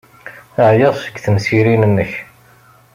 Ɛyiɣ 0.69 0.93
seg 0.97 1.15
temsirin-nnek. 1.19 2.11